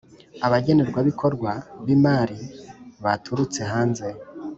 [0.45, 1.51] Abagenerwabikorwa
[1.85, 2.39] b imari
[3.03, 4.07] baturutse hanze